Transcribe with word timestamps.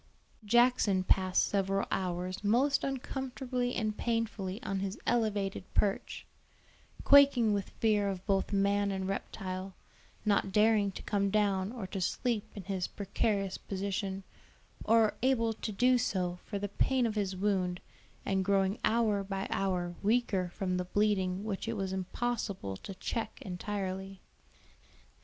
Jackson 0.43 1.03
passed 1.03 1.45
several 1.45 1.87
hours 1.91 2.43
most 2.43 2.83
uncomfortably 2.83 3.75
and 3.75 3.95
painfully 3.99 4.59
on 4.63 4.79
his 4.79 4.97
elevated 5.05 5.63
perch, 5.75 6.25
quaking 7.03 7.53
with 7.53 7.69
fear 7.69 8.09
of 8.09 8.25
both 8.25 8.51
man 8.51 8.89
and 8.89 9.07
reptile, 9.07 9.75
not 10.25 10.51
daring 10.51 10.91
to 10.91 11.03
come 11.03 11.29
down 11.29 11.71
or 11.71 11.85
to 11.85 12.01
sleep 12.01 12.45
in 12.55 12.63
his 12.63 12.87
precarious 12.87 13.59
position, 13.59 14.23
or 14.85 15.13
able 15.21 15.53
to 15.53 15.71
do 15.71 15.99
so 15.99 16.39
for 16.45 16.57
the 16.57 16.67
pain 16.67 17.05
of 17.05 17.13
his 17.13 17.35
wound, 17.35 17.79
and 18.25 18.43
growing 18.43 18.79
hour 18.83 19.23
by 19.23 19.45
hour 19.51 19.93
weaker 20.01 20.49
from 20.49 20.77
the 20.77 20.85
bleeding 20.85 21.43
which 21.43 21.67
it 21.67 21.73
was 21.77 21.93
impossible 21.93 22.75
to 22.75 22.95
check 22.95 23.39
entirely. 23.43 24.19